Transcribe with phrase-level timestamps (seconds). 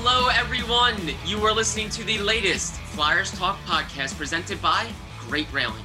[0.00, 0.94] Hello, everyone.
[1.26, 4.86] You are listening to the latest Flyers Talk podcast presented by
[5.18, 5.82] Great Railing.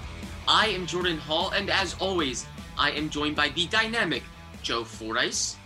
[0.47, 2.45] I am Jordan Hall, and as always,
[2.77, 4.21] I am joined by the dynamic
[4.61, 5.57] Joe Fordyce.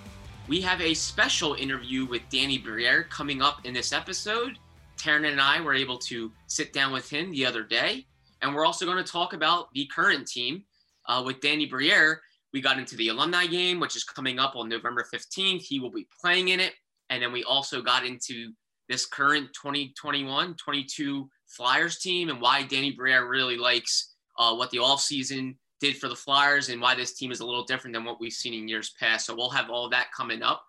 [0.48, 4.58] We have a special interview with Danny Briere coming up in this episode.
[4.96, 8.06] Taryn and I were able to sit down with him the other day,
[8.42, 10.64] and we're also going to talk about the current team
[11.08, 12.22] uh, with Danny Briere.
[12.54, 15.64] We got into the alumni game, which is coming up on November 15th.
[15.64, 16.76] He will be playing in it.
[17.10, 18.52] And then we also got into
[18.90, 24.78] this current 2021 22 Flyers team and why Danny Briere really likes uh, what the
[24.78, 28.20] offseason did for the Flyers and why this team is a little different than what
[28.20, 29.26] we've seen in years past.
[29.26, 30.64] So we'll have all that coming up.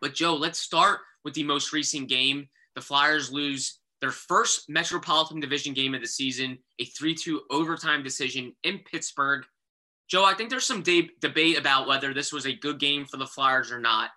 [0.00, 2.48] But Joe, let's start with the most recent game.
[2.74, 8.02] The Flyers lose their first Metropolitan Division game of the season, a 3 2 overtime
[8.02, 9.44] decision in Pittsburgh.
[10.08, 13.16] Joe, I think there's some de- debate about whether this was a good game for
[13.16, 14.10] the Flyers or not.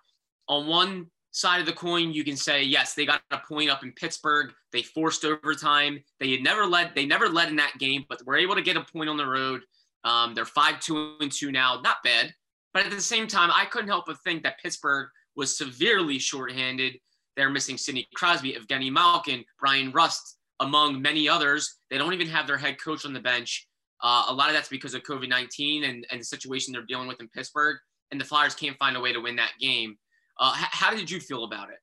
[0.48, 3.82] On one side of the coin, you can say yes, they got a point up
[3.82, 4.52] in Pittsburgh.
[4.72, 6.02] They forced overtime.
[6.20, 6.92] They had never led.
[6.94, 9.26] They never led in that game, but were able to get a point on the
[9.26, 9.62] road.
[10.04, 12.34] Um, they're five two and two now, not bad.
[12.74, 16.98] But at the same time, I couldn't help but think that Pittsburgh was severely shorthanded.
[17.36, 21.76] They're missing Sidney Crosby, Evgeny Malkin, Bryan Rust, among many others.
[21.90, 23.66] They don't even have their head coach on the bench.
[24.02, 27.08] Uh, a lot of that's because of COVID 19 and, and the situation they're dealing
[27.08, 27.76] with in Pittsburgh.
[28.10, 29.96] And the Flyers can't find a way to win that game.
[30.38, 31.78] Uh, h- how did you feel about it?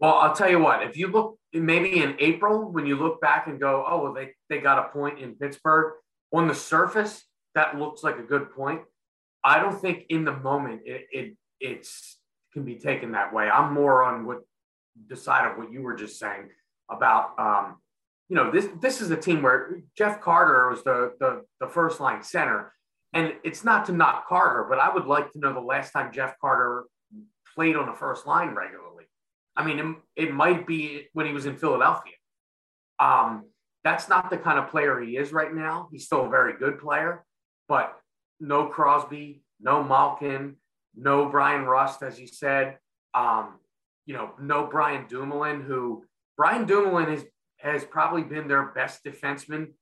[0.00, 3.46] Well, I'll tell you what, if you look maybe in April, when you look back
[3.48, 5.94] and go, oh, well, they, they got a point in Pittsburgh,
[6.32, 8.82] on the surface, that looks like a good point.
[9.42, 12.18] I don't think in the moment it, it it's
[12.52, 13.48] can be taken that way.
[13.48, 14.40] I'm more on what
[15.08, 16.50] the side of what you were just saying
[16.90, 17.76] about um,
[18.28, 22.00] you know this this is a team where Jeff Carter was the the, the first
[22.00, 22.72] line center,
[23.12, 26.12] and it's not to knock Carter, but I would like to know the last time
[26.12, 26.84] Jeff Carter
[27.58, 29.04] played on the first line regularly.
[29.56, 32.12] I mean, it, it might be when he was in Philadelphia.
[33.00, 33.46] Um,
[33.82, 35.88] that's not the kind of player he is right now.
[35.90, 37.24] He's still a very good player,
[37.68, 37.98] but
[38.38, 40.54] no Crosby, no Malkin,
[40.94, 42.78] no Bryan Rust, as you said.
[43.12, 43.58] Um,
[44.06, 46.04] you know, no Brian Dumoulin, who
[46.36, 47.24] Brian Dumoulin is,
[47.56, 49.72] has probably been their best defenseman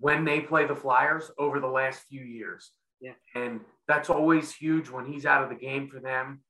[0.00, 2.72] when they play the Flyers over the last few years.
[3.00, 3.12] Yeah.
[3.36, 6.40] And that's always huge when he's out of the game for them.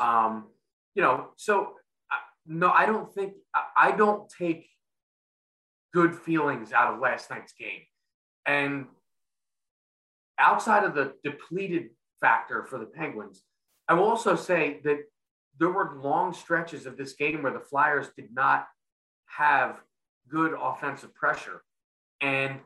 [0.00, 0.46] Um,
[0.94, 1.74] you know, so
[2.46, 3.34] no, I don't think,
[3.76, 4.68] I don't take
[5.92, 7.82] good feelings out of last night's game.
[8.46, 8.86] And
[10.38, 11.90] outside of the depleted
[12.20, 13.42] factor for the Penguins,
[13.86, 15.00] I will also say that
[15.58, 18.66] there were long stretches of this game where the Flyers did not
[19.26, 19.80] have
[20.28, 21.62] good offensive pressure.
[22.20, 22.60] And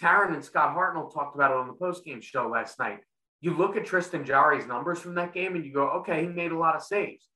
[0.00, 3.00] Taryn and Scott Hartnell talked about it on the postgame show last night.
[3.40, 6.52] You look at Tristan Jarry's numbers from that game and you go, okay, he made
[6.52, 7.28] a lot of saves.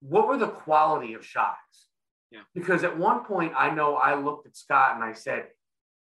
[0.00, 1.88] What were the quality of shots?
[2.30, 2.40] Yeah.
[2.54, 5.46] Because at one point, I know I looked at Scott and I said,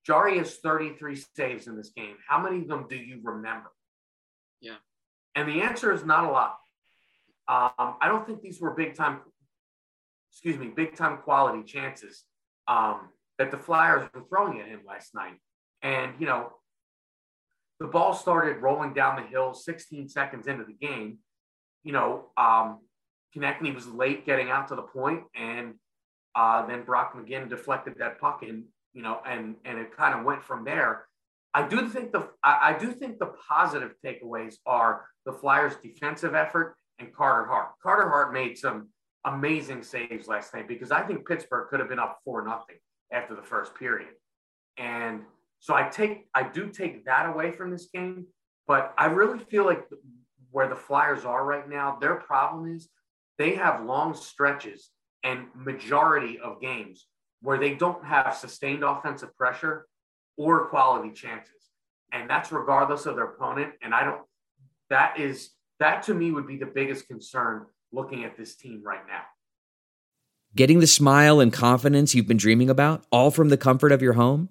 [0.06, 2.16] Jarry has 33 saves in this game.
[2.26, 3.70] How many of them do you remember?
[4.60, 4.76] Yeah.
[5.34, 6.56] And the answer is not a lot.
[7.48, 9.20] Um, I don't think these were big time,
[10.32, 12.24] excuse me, big time quality chances
[12.68, 15.36] um, that the Flyers were throwing at him last night.
[15.82, 16.52] And, you know,
[17.80, 21.18] the ball started rolling down the hill 16 seconds into the game.
[21.82, 22.80] You know, um,
[23.34, 25.74] Konecny was late getting out to the point, and
[26.34, 30.24] uh, then Brock McGinn deflected that puck, and you know, and and it kind of
[30.24, 31.06] went from there.
[31.54, 36.34] I do think the I, I do think the positive takeaways are the Flyers' defensive
[36.34, 37.70] effort and Carter Hart.
[37.82, 38.88] Carter Hart made some
[39.24, 42.76] amazing saves last night because I think Pittsburgh could have been up four nothing
[43.10, 44.10] after the first period,
[44.76, 45.22] and
[45.60, 48.26] so I take I do take that away from this game.
[48.66, 49.84] But I really feel like
[50.50, 52.88] where the Flyers are right now, their problem is
[53.38, 54.90] they have long stretches
[55.22, 57.06] and majority of games
[57.42, 59.86] where they don't have sustained offensive pressure
[60.36, 61.70] or quality chances.
[62.12, 63.72] And that's regardless of their opponent.
[63.82, 64.22] And I don't,
[64.88, 69.06] that is, that to me would be the biggest concern looking at this team right
[69.06, 69.22] now.
[70.54, 74.14] Getting the smile and confidence you've been dreaming about, all from the comfort of your
[74.14, 74.50] home,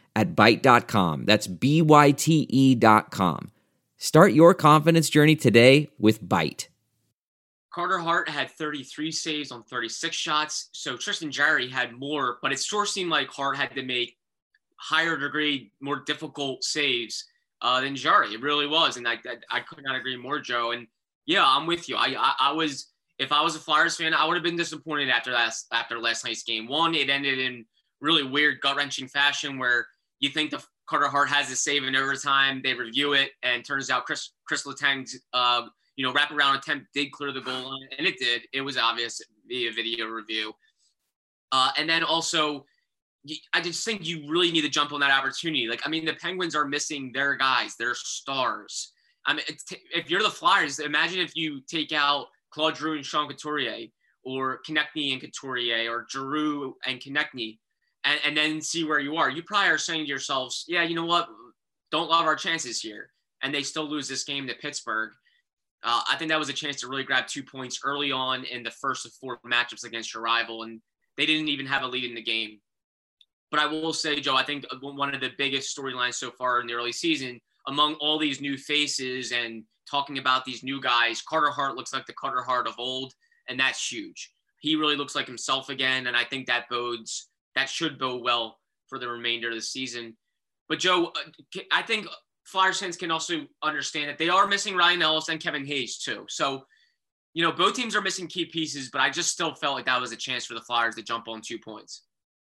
[0.15, 1.25] at Byte.com.
[1.25, 3.51] That's B-Y-T-E dot com.
[3.97, 6.67] Start your confidence journey today with Byte.
[7.71, 10.69] Carter Hart had 33 saves on 36 shots.
[10.73, 14.17] So Tristan Jarry had more, but it sure seemed like Hart had to make
[14.75, 17.25] higher degree, more difficult saves
[17.61, 18.33] uh, than Jarry.
[18.33, 20.71] It really was, and I, I, I could not agree more, Joe.
[20.71, 20.87] And
[21.25, 21.95] yeah, I'm with you.
[21.95, 22.87] I, I, I was
[23.19, 26.25] if I was a Flyers fan, I would have been disappointed after last after last
[26.25, 26.67] night's game.
[26.67, 27.65] One, it ended in
[28.01, 29.87] really weird gut wrenching fashion where
[30.21, 33.89] you think the Carter Hart has a save in overtime, they review it, and turns
[33.89, 35.63] out Chris Chris Letang's uh,
[35.97, 38.43] you know wraparound attempt did clear the goal line, and it did.
[38.53, 40.53] It was obvious via video review.
[41.51, 42.65] Uh, and then also,
[43.53, 45.67] I just think you really need to jump on that opportunity.
[45.67, 48.93] Like, I mean, the Penguins are missing their guys, their stars.
[49.25, 49.43] I mean,
[49.93, 53.87] if you're the Flyers, imagine if you take out Claude Giroux and Sean Couturier,
[54.23, 57.59] or Konecny and Couturier, or Giroux and Konecny,
[58.03, 59.29] and, and then see where you are.
[59.29, 61.27] You probably are saying to yourselves, yeah, you know what?
[61.91, 63.11] Don't love our chances here.
[63.43, 65.11] And they still lose this game to Pittsburgh.
[65.83, 68.61] Uh, I think that was a chance to really grab two points early on in
[68.61, 70.79] the first of four matchups against your rival, and
[71.17, 72.59] they didn't even have a lead in the game.
[73.49, 76.67] But I will say, Joe, I think one of the biggest storylines so far in
[76.67, 81.21] the early season, among all these new faces and talking about these new guys.
[81.21, 83.13] Carter Hart looks like the Carter Hart of old,
[83.49, 84.31] and that's huge.
[84.59, 88.59] He really looks like himself again, and I think that bodes that should bode well
[88.87, 90.15] for the remainder of the season.
[90.69, 92.07] But Joe, uh, I think
[92.45, 96.25] Flyers fans can also understand that they are missing Ryan Ellis and Kevin Hayes too.
[96.29, 96.63] So,
[97.33, 100.01] you know, both teams are missing key pieces, but I just still felt like that
[100.01, 102.03] was a chance for the Flyers to jump on two points.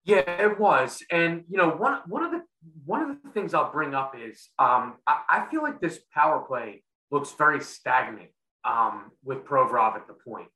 [0.04, 2.42] Yeah, it was, and you know, one one of the
[2.84, 6.40] one of the things I'll bring up is um, I, I feel like this power
[6.40, 8.28] play looks very stagnant
[8.64, 10.48] um, with Provorov at the point.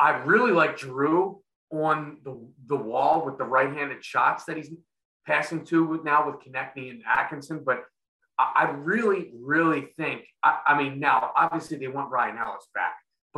[0.00, 1.42] I really like Giroux
[1.82, 4.70] on the, the wall with the right-handed shots that he's
[5.26, 7.84] passing to with now with Konecny and Atkinson, but
[8.38, 12.94] I, I really, really think I, I, mean now obviously they want Ryan Ellis back,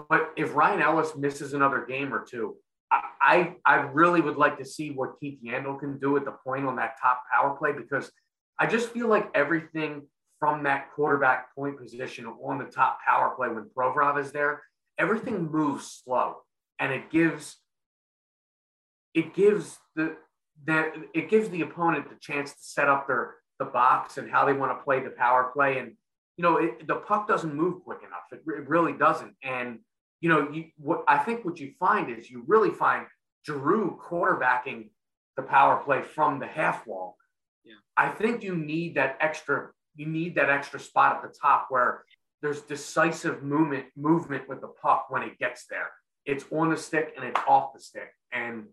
[0.08, 2.56] but if Ryan Ellis misses another game or two,
[2.90, 6.66] I I really would like to see what Keith Yandle can do at the point
[6.66, 8.10] on that top power play because
[8.58, 10.06] I just feel like everything
[10.38, 14.62] from that quarterback point position on the top power play when Provorov is there,
[14.98, 16.36] everything moves slow
[16.78, 17.56] and it gives
[19.16, 20.16] it gives the
[20.64, 24.44] that it gives the opponent the chance to set up their the box and how
[24.44, 25.92] they want to play the power play and
[26.36, 29.78] you know it, the puck doesn't move quick enough it, it really doesn't and
[30.20, 33.06] you know you what i think what you find is you really find
[33.46, 34.90] Giroux quarterbacking
[35.36, 37.16] the power play from the half wall
[37.64, 37.74] yeah.
[37.96, 42.04] i think you need that extra you need that extra spot at the top where
[42.42, 45.90] there's decisive movement movement with the puck when it gets there.
[46.24, 48.12] It's on the stick and it's off the stick.
[48.32, 48.66] And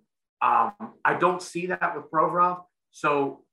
[0.44, 0.74] um,
[1.06, 2.63] I don't see that with Provorov.
[2.92, 3.44] So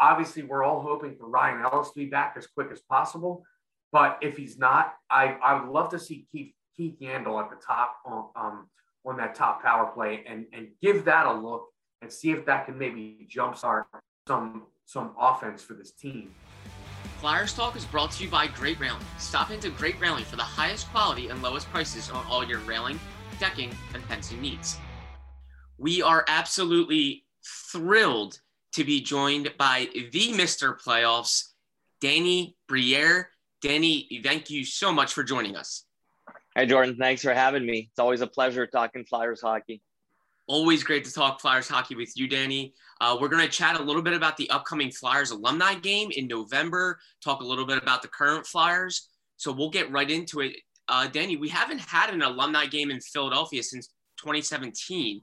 [0.00, 3.44] obviously, we're all hoping for Ryan Ellis to be back as quick as possible.
[3.92, 7.56] But if he's not, I, I would love to see Keith, Keith Yandle at the
[7.64, 8.66] top on, um,
[9.04, 11.66] on that top power play and, and give that a look
[12.00, 13.84] and see if that can maybe jumpstart
[14.26, 16.34] some some offense for this team.
[17.20, 19.04] Flyers Talk is brought to you by Great Railing.
[19.18, 22.98] Stop into Great Railing for the highest quality and lowest prices on all your railing,
[23.38, 24.78] decking, and fencing needs.
[25.78, 27.24] We are absolutely
[27.70, 28.40] thrilled
[28.74, 30.76] to be joined by the Mr.
[30.76, 31.52] Playoffs,
[32.00, 33.30] Danny Briere.
[33.62, 35.84] Danny, thank you so much for joining us.
[36.56, 36.96] Hey, Jordan.
[36.96, 37.88] Thanks for having me.
[37.90, 39.80] It's always a pleasure talking Flyers hockey.
[40.48, 42.74] Always great to talk Flyers hockey with you, Danny.
[43.00, 46.26] Uh, we're going to chat a little bit about the upcoming Flyers alumni game in
[46.26, 49.10] November, talk a little bit about the current Flyers.
[49.36, 50.56] So we'll get right into it.
[50.88, 55.22] Uh, Danny, we haven't had an alumni game in Philadelphia since 2017.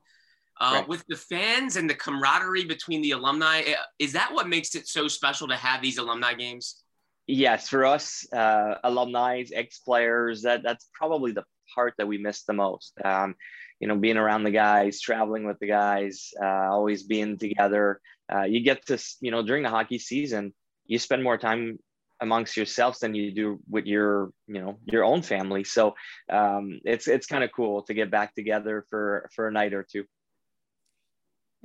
[0.59, 0.87] Uh, right.
[0.87, 4.87] With the fans and the camaraderie between the alumni, eh, is that what makes it
[4.87, 6.81] so special to have these alumni games?
[7.27, 11.43] Yes, for us, uh, alumni, ex players, that that's probably the
[11.73, 12.93] part that we miss the most.
[13.03, 13.35] Um,
[13.79, 17.99] you know, being around the guys, traveling with the guys, uh, always being together.
[18.33, 20.53] Uh, you get to, you know, during the hockey season,
[20.85, 21.79] you spend more time
[22.21, 25.63] amongst yourselves than you do with your, you know, your own family.
[25.63, 25.95] So
[26.31, 29.83] um, it's it's kind of cool to get back together for for a night or
[29.83, 30.05] two.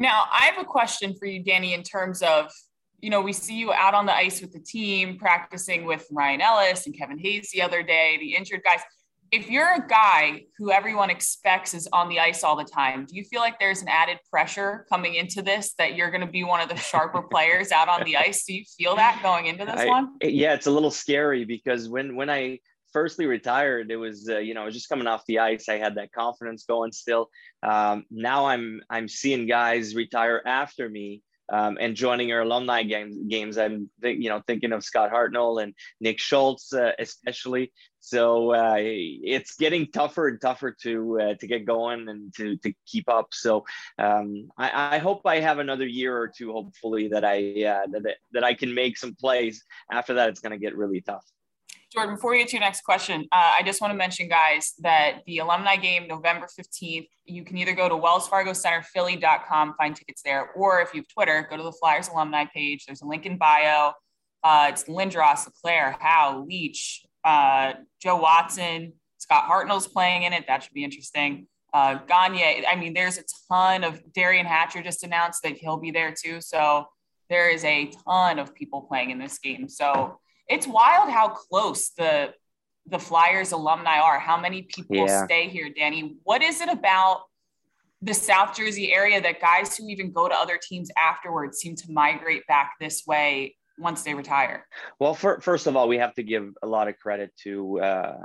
[0.00, 2.50] Now, I have a question for you, Danny, in terms of
[3.02, 6.42] you know, we see you out on the ice with the team practicing with Ryan
[6.42, 8.80] Ellis and Kevin Hayes the other day, the injured guys
[9.32, 13.16] if you're a guy who everyone expects is on the ice all the time, do
[13.16, 16.42] you feel like there's an added pressure coming into this that you're going to be
[16.42, 18.44] one of the sharper players out on the ice?
[18.44, 20.14] Do you feel that going into this I, one?
[20.20, 22.58] Yeah, it's a little scary because when when I
[22.92, 25.68] firstly retired, it was uh, you know I was just coming off the ice.
[25.68, 27.30] I had that confidence going still.
[27.62, 33.16] Um, now I'm I'm seeing guys retire after me um, and joining our alumni games.
[33.28, 37.72] Games, I'm you know thinking of Scott Hartnell and Nick Schultz, uh, especially.
[38.00, 42.72] So uh, it's getting tougher and tougher to uh, to get going and to to
[42.86, 43.28] keep up.
[43.32, 43.64] So
[43.98, 48.16] um, I, I, hope I have another year or two, hopefully that I uh, that
[48.32, 49.64] that I can make some plays.
[49.92, 51.24] After that, it's going to get really tough.
[51.92, 54.74] Jordan, before we get to your next question, uh, I just want to mention, guys,
[54.78, 59.74] that the alumni game, November 15th, you can either go to Wells Fargo Center Philly.com,
[59.76, 62.86] find tickets there, or if you have Twitter, go to the Flyers alumni page.
[62.86, 63.92] There's a link in bio.
[64.44, 70.44] Uh, it's Lindros, LeClair, Howe, Leach, uh, Joe Watson, Scott Hartnell's playing in it.
[70.46, 71.48] That should be interesting.
[71.74, 75.90] Uh, Gagne, I mean, there's a ton of Derian Hatcher just announced that he'll be
[75.90, 76.40] there too.
[76.40, 76.86] So
[77.28, 79.68] there is a ton of people playing in this game.
[79.68, 80.19] So
[80.50, 82.34] it's wild how close the
[82.86, 84.18] the Flyers alumni are.
[84.18, 85.24] How many people yeah.
[85.24, 86.16] stay here, Danny?
[86.24, 87.22] What is it about
[88.02, 91.92] the South Jersey area that guys who even go to other teams afterwards seem to
[91.92, 94.66] migrate back this way once they retire?
[94.98, 98.16] Well, for, first of all, we have to give a lot of credit to uh,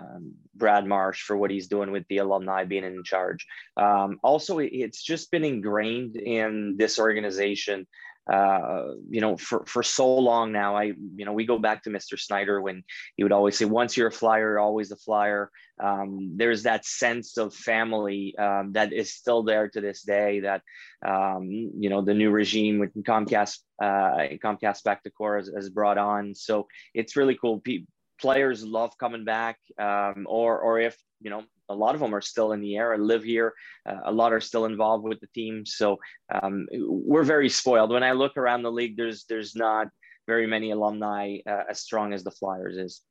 [0.55, 3.46] Brad Marsh for what he's doing with the alumni being in charge.
[3.77, 7.86] Um, also, it's just been ingrained in this organization
[8.32, 11.89] uh, you know, for, for so long now, I, you know, we go back to
[11.89, 12.20] Mr.
[12.20, 12.84] Snyder when
[13.15, 15.51] he would always say, once you're a flyer, always a flyer.
[15.82, 20.62] Um, there's that sense of family um, that is still there to this day that,
[21.05, 26.34] um, you know, the new regime with Comcast, uh, Comcast Spectacor has, has brought on.
[26.34, 27.60] So it's really cool.
[27.60, 27.86] P-
[28.20, 32.22] players love coming back um, or, or if, you know, a lot of them are
[32.22, 33.53] still in the air live here.
[33.88, 35.65] Uh, a lot are still involved with the team.
[35.65, 36.00] So
[36.34, 37.91] um, we're very spoiled.
[37.91, 39.88] When I look around the league, there's there's not
[40.27, 43.01] very many alumni uh, as strong as the Flyers is.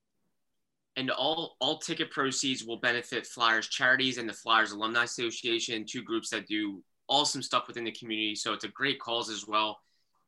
[0.97, 6.03] And all all ticket proceeds will benefit Flyers charities and the Flyers Alumni Association, two
[6.03, 8.35] groups that do awesome stuff within the community.
[8.35, 9.79] So it's a great cause as well.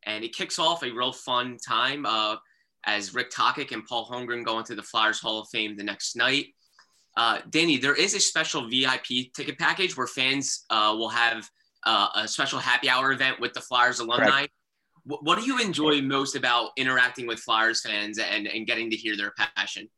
[0.04, 2.36] And it kicks off a real fun time uh,
[2.84, 6.16] as Rick Tocchet and Paul Holmgren go into the Flyers Hall of Fame the next
[6.16, 6.46] night.
[7.16, 11.48] Uh, Danny, there is a special VIP ticket package where fans uh, will have
[11.84, 14.46] uh, a special happy hour event with the Flyers alumni.
[15.04, 18.96] What, what do you enjoy most about interacting with Flyers fans and, and getting to
[18.96, 19.88] hear their passion?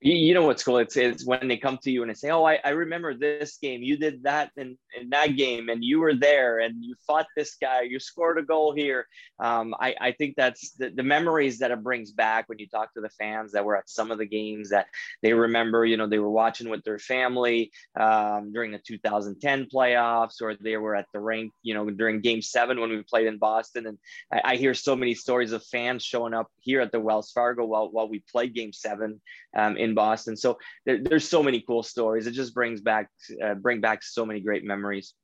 [0.00, 0.78] You, you, know what's cool?
[0.78, 3.56] It's, it's when they come to you and they say, "Oh, I, I remember this
[3.58, 3.82] game.
[3.82, 7.56] You did that in, in that game, and you were there, and you fought this
[7.60, 7.82] guy.
[7.82, 9.06] You scored a goal here."
[9.40, 12.92] Um, I, I think that's the, the memories that it brings back when you talk
[12.94, 14.86] to the fans that were at some of the games that
[15.22, 15.84] they remember.
[15.84, 20.76] You know, they were watching with their family um, during the 2010 playoffs, or they
[20.76, 21.52] were at the rink.
[21.62, 23.98] You know, during Game Seven when we played in Boston, and
[24.32, 27.64] I, I hear so many stories of fans showing up here at the Wells Fargo
[27.64, 29.20] while while we played Game Seven
[29.62, 30.36] um, in Boston.
[30.36, 32.26] So there, there's so many cool stories.
[32.26, 33.08] It just brings back
[33.44, 35.14] uh, bring back so many great memories.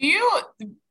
[0.00, 0.40] Do you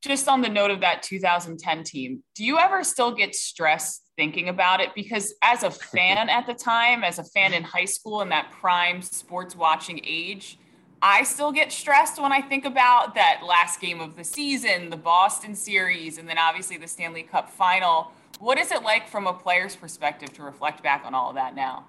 [0.01, 2.23] just on the note of that 2010 team?
[2.35, 4.89] Do you ever still get stressed thinking about it?
[4.95, 8.51] Because as a fan at the time, as a fan in high school in that
[8.51, 10.59] prime sports watching age,
[11.01, 14.97] I still get stressed when I think about that last game of the season, the
[14.97, 18.11] Boston series, and then obviously the Stanley Cup final.
[18.39, 21.55] What is it like from a player's perspective to reflect back on all of that
[21.55, 21.85] now?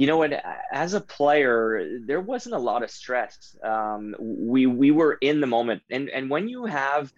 [0.00, 0.32] You know what
[0.72, 3.54] as a player there wasn't a lot of stress.
[3.62, 5.82] Um, we we were in the moment.
[5.90, 7.12] And and when you have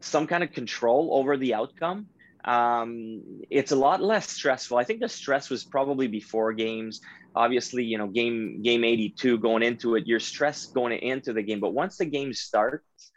[0.00, 2.08] some kind of control over the outcome
[2.44, 4.76] um, it's a lot less stressful.
[4.76, 7.00] I think the stress was probably before games.
[7.34, 11.60] Obviously you know game game 82 going into it you're stressed going into the game.
[11.60, 13.10] But once the game starts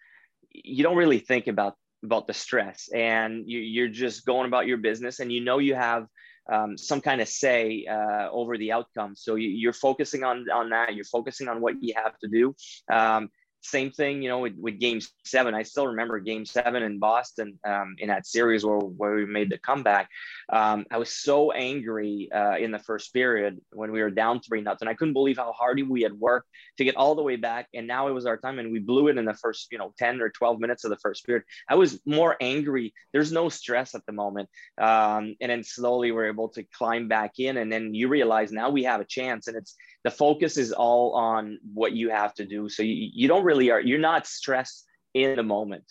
[0.54, 2.90] you don't really think about about the stress.
[2.94, 6.08] And you, you're just going about your business and you know you have
[6.52, 9.16] um, some kind of say uh, over the outcome.
[9.16, 10.96] So you, are focusing on on that.
[10.96, 12.56] You're focusing on what you have to do.
[12.92, 13.30] Um,
[13.62, 15.54] same thing, you know, with, with game seven.
[15.54, 19.50] I still remember game seven in Boston um, in that series where, where we made
[19.50, 20.10] the comeback.
[20.52, 24.62] Um, I was so angry uh, in the first period when we were down three
[24.62, 24.88] nothing.
[24.88, 27.68] I couldn't believe how hard we had worked to get all the way back.
[27.74, 29.94] And now it was our time and we blew it in the first, you know,
[29.98, 31.44] 10 or 12 minutes of the first period.
[31.70, 32.94] I was more angry.
[33.14, 34.50] There's no stress at the moment.
[34.80, 37.58] Um, and then slowly we're able to climb back in.
[37.58, 41.14] And then you realize now we have a chance and it's, the focus is all
[41.14, 42.70] on what you have to do.
[42.70, 45.84] So you, you don't really are, you're not stressed in the moment.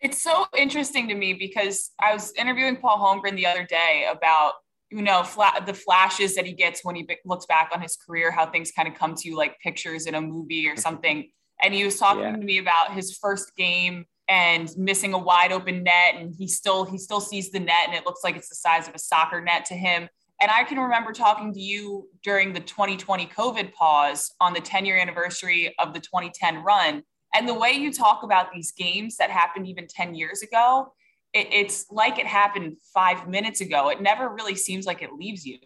[0.00, 4.52] It's so interesting to me because I was interviewing Paul Holmgren the other day about,
[4.90, 7.96] you know, fla- the flashes that he gets when he b- looks back on his
[7.96, 10.80] career, how things kind of come to you like pictures in a movie or mm-hmm.
[10.80, 11.28] something.
[11.62, 12.36] And he was talking yeah.
[12.36, 16.84] to me about his first game and missing a wide open net and he still
[16.84, 19.40] he still sees the net and it looks like it's the size of a soccer
[19.40, 20.08] net to him
[20.40, 24.84] and I can remember talking to you during the 2020 COVID pause on the 10
[24.84, 27.02] year anniversary of the 2010 run.
[27.34, 30.92] And the way you talk about these games that happened even 10 years ago,
[31.32, 33.90] it, it's like it happened five minutes ago.
[33.90, 35.58] It never really seems like it leaves you.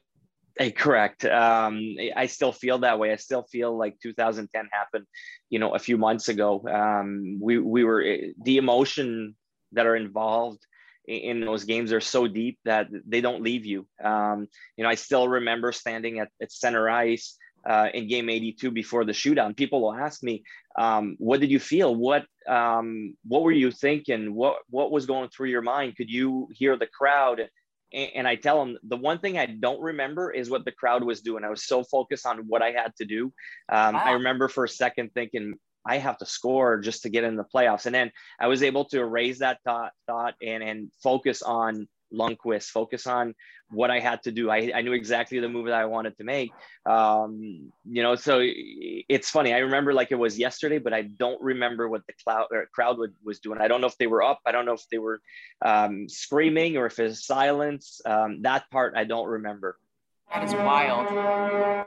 [0.58, 1.24] Hey, correct.
[1.24, 1.80] Um,
[2.16, 3.12] I still feel that way.
[3.12, 5.06] I still feel like 2010 happened,
[5.48, 6.62] you know, a few months ago.
[6.68, 8.04] Um, we we were
[8.42, 9.34] the emotion
[9.72, 10.60] that are involved
[11.06, 13.86] in those games are so deep that they don't leave you.
[14.02, 17.36] Um, you know, I still remember standing at, at center ice
[17.68, 19.56] uh, in game 82 before the shootout.
[19.56, 20.44] People will ask me,
[20.76, 21.94] um, "What did you feel?
[21.94, 24.34] What um, what were you thinking?
[24.34, 25.96] What what was going through your mind?
[25.96, 27.48] Could you hear the crowd?"
[27.92, 31.04] And, and I tell them the one thing I don't remember is what the crowd
[31.04, 31.44] was doing.
[31.44, 33.32] I was so focused on what I had to do.
[33.70, 34.02] Um, wow.
[34.04, 35.54] I remember for a second thinking,
[35.86, 37.86] I have to score just to get in the playoffs.
[37.86, 42.64] And then I was able to erase that thought, thought and, and focus on Lundqvist,
[42.64, 43.34] focus on
[43.70, 44.50] what I had to do.
[44.50, 46.50] I, I knew exactly the move that I wanted to make.
[46.84, 49.54] Um, you know, so it's funny.
[49.54, 53.14] I remember like it was yesterday, but I don't remember what the cloud, crowd would,
[53.24, 53.60] was doing.
[53.60, 54.40] I don't know if they were up.
[54.46, 55.20] I don't know if they were
[55.64, 58.00] um, screaming or if it's silence.
[58.04, 59.78] Um, that part I don't remember.
[60.32, 61.86] That is wild.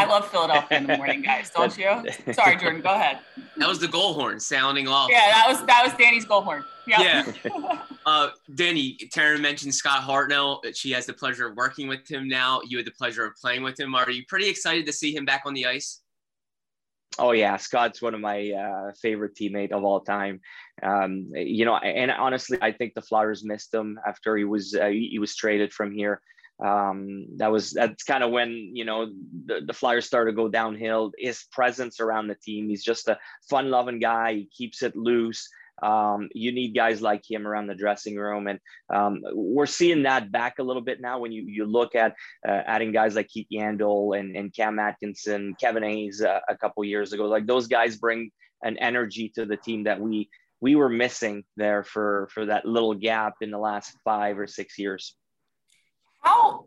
[0.00, 1.50] I love Philadelphia in the morning, guys.
[1.56, 2.02] Don't you?
[2.32, 2.80] Sorry, Jordan.
[2.80, 3.18] Go ahead.
[3.56, 5.10] That was the goal horn sounding off.
[5.10, 6.64] Yeah, that was that was Danny's goal horn.
[6.86, 7.00] Yep.
[7.44, 7.82] Yeah.
[8.06, 10.62] Uh, Danny, Taryn mentioned Scott Hartnell.
[10.74, 12.62] She has the pleasure of working with him now.
[12.66, 13.94] You had the pleasure of playing with him.
[13.94, 16.00] Are you pretty excited to see him back on the ice?
[17.18, 20.40] Oh yeah, Scott's one of my uh, favorite teammate of all time.
[20.82, 24.86] Um, you know, and honestly, I think the Flyers missed him after he was uh,
[24.88, 26.22] he was traded from here
[26.62, 29.10] um, that was that's kind of when you know
[29.46, 31.12] the, the Flyers started to go downhill.
[31.18, 34.34] His presence around the team, he's just a fun-loving guy.
[34.34, 35.48] He keeps it loose.
[35.82, 38.58] Um, you need guys like him around the dressing room, and
[38.92, 41.18] um, we're seeing that back a little bit now.
[41.18, 42.14] When you you look at
[42.46, 46.84] uh, adding guys like Keith Yandle and, and Cam Atkinson, Kevin Hayes uh, a couple
[46.84, 48.30] years ago, like those guys bring
[48.62, 50.28] an energy to the team that we
[50.60, 54.78] we were missing there for for that little gap in the last five or six
[54.78, 55.16] years.
[56.20, 56.66] How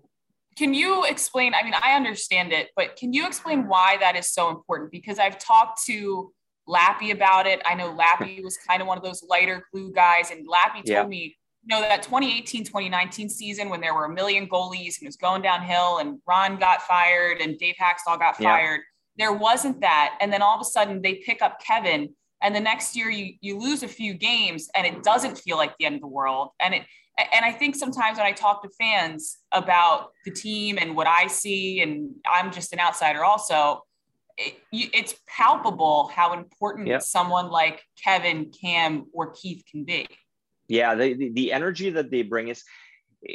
[0.57, 1.53] can you explain?
[1.53, 4.91] I mean, I understand it, but can you explain why that is so important?
[4.91, 6.31] Because I've talked to
[6.67, 7.61] Lappy about it.
[7.65, 10.87] I know Lappy was kind of one of those lighter glue guys, and Lappy told
[10.87, 11.05] yeah.
[11.05, 15.07] me, you know, that 2018 2019 season when there were a million goalies and it
[15.07, 18.81] was going downhill, and Ron got fired and Dave Hakstol got fired.
[19.15, 19.25] Yeah.
[19.25, 20.17] There wasn't that.
[20.21, 22.09] And then all of a sudden they pick up Kevin,
[22.41, 25.75] and the next year you, you lose a few games, and it doesn't feel like
[25.77, 26.49] the end of the world.
[26.61, 26.83] And it,
[27.17, 31.27] and I think sometimes when I talk to fans about the team and what I
[31.27, 33.83] see, and I'm just an outsider also,
[34.37, 37.03] it, it's palpable how important yep.
[37.03, 40.07] someone like Kevin, Cam, or Keith can be.
[40.67, 42.63] Yeah, the, the, the energy that they bring is,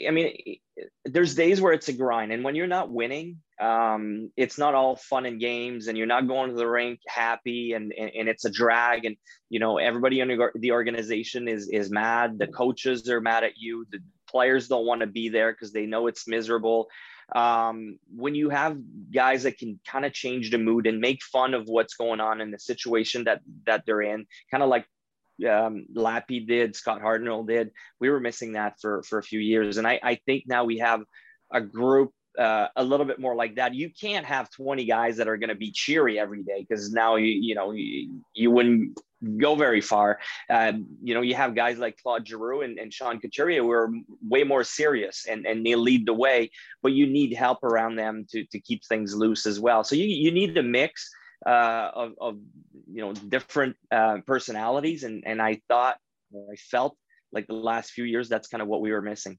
[0.06, 0.58] I mean,
[1.04, 4.96] there's days where it's a grind, and when you're not winning, um, it's not all
[4.96, 8.44] fun and games, and you're not going to the rink happy, and, and, and it's
[8.44, 9.16] a drag, and
[9.50, 12.38] you know everybody in the organization is is mad.
[12.38, 13.84] The coaches are mad at you.
[13.90, 16.88] The players don't want to be there because they know it's miserable.
[17.34, 18.78] Um, when you have
[19.12, 22.40] guys that can kind of change the mood and make fun of what's going on
[22.40, 24.86] in the situation that that they're in, kind of like
[25.48, 27.72] um, Lappy did, Scott Hartnell did.
[28.00, 30.78] We were missing that for for a few years, and I, I think now we
[30.78, 31.02] have
[31.52, 33.74] a group uh, a little bit more like that.
[33.74, 37.16] You can't have 20 guys that are going to be cheery every day because now
[37.16, 38.98] you you know you, you wouldn't
[39.36, 40.18] go very far.
[40.48, 40.72] Uh,
[41.02, 43.90] you know, you have guys like Claude Giroux and, and Sean Couturier who are
[44.22, 46.50] way more serious and, and they lead the way,
[46.82, 49.82] but you need help around them to, to keep things loose as well.
[49.84, 51.10] So you, you need a mix
[51.46, 52.38] uh, of, of,
[52.90, 55.04] you know, different uh, personalities.
[55.04, 55.98] And, and I thought,
[56.34, 56.96] I felt
[57.32, 59.38] like the last few years, that's kind of what we were missing.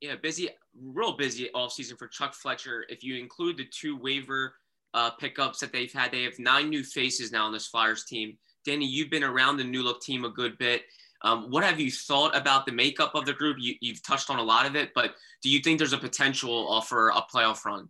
[0.00, 0.48] Yeah, busy,
[0.82, 2.86] real busy all season for Chuck Fletcher.
[2.88, 4.54] If you include the two waiver
[4.94, 8.38] uh, pickups that they've had, they have nine new faces now on this Flyers team.
[8.64, 10.82] Danny, you've been around the new look team a good bit.
[11.22, 13.58] Um, what have you thought about the makeup of the group?
[13.60, 16.80] You, have touched on a lot of it, but do you think there's a potential
[16.80, 17.88] for a playoff run?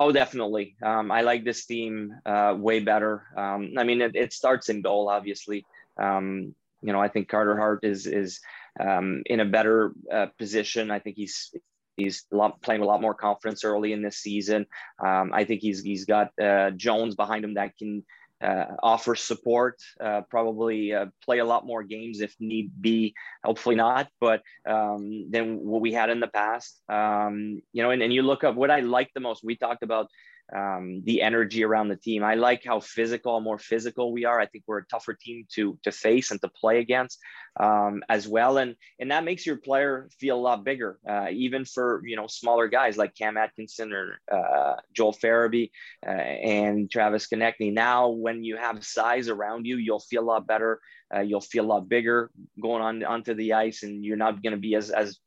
[0.00, 0.74] Oh, definitely.
[0.82, 3.22] Um, I like this team uh, way better.
[3.36, 5.64] Um, I mean, it, it, starts in goal, obviously.
[5.96, 8.40] Um, you know, I think Carter Hart is is
[8.80, 10.90] um, in a better uh, position.
[10.90, 11.54] I think he's
[11.96, 14.66] he's lot, playing a lot more confidence early in this season.
[15.04, 18.04] Um, I think he's he's got uh, Jones behind him that can
[18.42, 23.14] uh, offer support, uh, probably uh, play a lot more games if need be.
[23.44, 26.80] Hopefully not, but um, than what we had in the past.
[26.88, 29.42] Um, you know, and, and you look up what I like the most.
[29.44, 30.08] We talked about
[30.54, 32.22] um, the energy around the team.
[32.22, 34.38] I like how physical, more physical we are.
[34.38, 37.18] I think we're a tougher team to to face and to play against
[37.58, 41.64] um, as well, and and that makes your player feel a lot bigger, uh, even
[41.64, 45.70] for you know smaller guys like Cam Atkinson or uh, Joel Farabee
[46.06, 47.72] uh, and Travis Konecny.
[47.72, 50.80] Now, when you have size around you, you'll feel a lot better.
[51.14, 52.30] Uh, you'll feel a lot bigger
[52.60, 55.18] going on onto the ice, and you're not going to be as as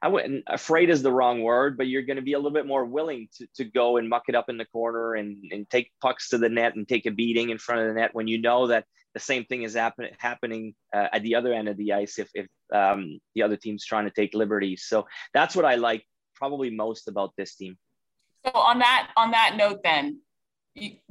[0.00, 2.66] I wouldn't afraid is the wrong word, but you're going to be a little bit
[2.66, 5.90] more willing to, to go and muck it up in the corner and, and take
[6.00, 8.40] pucks to the net and take a beating in front of the net when you
[8.40, 8.84] know that
[9.14, 12.30] the same thing is happen, happening uh, at the other end of the ice if,
[12.34, 14.84] if um, the other team's trying to take liberties.
[14.86, 17.76] So that's what I like probably most about this team.
[18.46, 20.20] So on that on that note, then,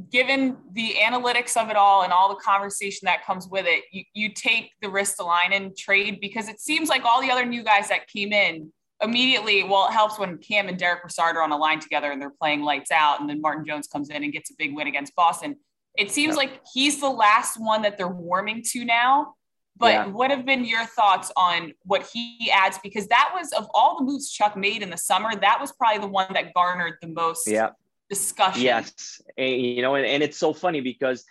[0.10, 4.04] given the analytics of it all and all the conversation that comes with it, you,
[4.14, 8.08] you take the Ristolainen trade because it seems like all the other new guys that
[8.08, 8.72] came in
[9.02, 12.22] immediately, well, it helps when Cam and Derek Brassard are on a line together and
[12.22, 14.88] they're playing lights out, and then Martin Jones comes in and gets a big win
[14.88, 15.56] against Boston.
[15.98, 19.34] It seems like he's the last one that they're warming to now.
[19.80, 20.08] But yeah.
[20.08, 22.80] what have been your thoughts on what he adds?
[22.82, 26.02] Because that was of all the moves Chuck made in the summer, that was probably
[26.02, 27.76] the one that garnered the most yep.
[28.10, 28.64] discussion.
[28.64, 31.26] Yes, and, you know, and, and it's so funny because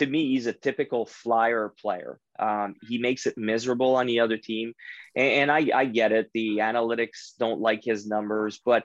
[0.00, 2.18] to me, he's a typical flyer player.
[2.38, 4.72] Um, he makes it miserable on the other team.
[5.14, 6.30] And, and I, I, get it.
[6.32, 8.84] The analytics don't like his numbers, but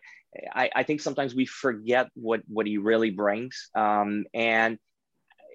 [0.54, 3.70] I, I think sometimes we forget what, what he really brings.
[3.76, 4.78] Um, and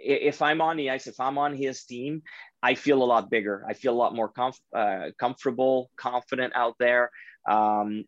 [0.02, 2.22] if I'm on the ice, if I'm on his team,
[2.62, 3.62] I feel a lot bigger.
[3.68, 7.10] I feel a lot more comf- uh, comfortable, confident out there.
[7.46, 8.04] Um,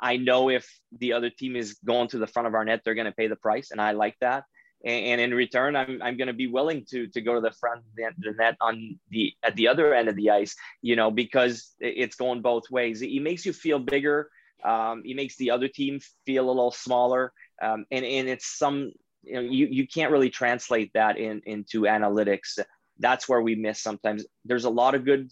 [0.00, 2.94] I know if the other team is going to the front of our net, they're
[2.94, 4.44] going to pay the price, and I like that
[4.84, 7.80] and, in return i'm, I'm going to be willing to to go to the front
[7.80, 11.74] of the net on the at the other end of the ice you know because
[11.80, 13.02] it's going both ways.
[13.02, 14.30] It makes you feel bigger
[14.64, 18.92] um, it makes the other team feel a little smaller um, and and it's some
[19.22, 22.58] you know you, you can't really translate that in into analytics.
[22.98, 24.24] That's where we miss sometimes.
[24.44, 25.30] There's a lot of good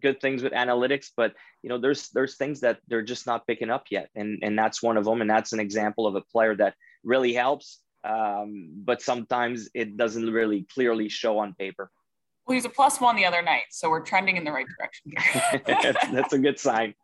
[0.00, 3.70] good things with analytics but you know there's there's things that they're just not picking
[3.70, 6.54] up yet and and that's one of them and that's an example of a player
[6.54, 11.90] that really helps um, but sometimes it doesn't really clearly show on paper.
[12.46, 15.62] Well, he's a plus one the other night, so we're trending in the right direction.
[15.66, 16.94] that's, that's, a good sign.